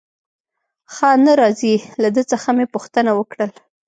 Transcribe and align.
ښه 0.93 1.09
نه 1.25 1.33
راځي، 1.41 1.75
له 2.01 2.09
ده 2.15 2.23
څخه 2.31 2.49
مې 2.57 2.65
پوښتنه 2.73 3.11
وکړل. 3.15 3.51